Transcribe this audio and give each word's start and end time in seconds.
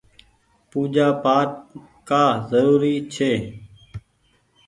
پوجآ 0.69 1.07
پآٽ 1.23 1.49
ڪآ 2.09 2.23
زروري 2.49 2.95
ڇي۔ 3.13 3.31